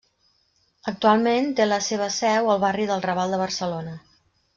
[0.91, 3.95] Actualment té la seva seu al barri del Raval de Barcelona.